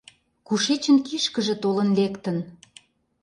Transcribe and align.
Кушечын 0.47 0.97
кишкыже 1.07 1.55
толын 1.63 1.89
лектын? 1.97 2.37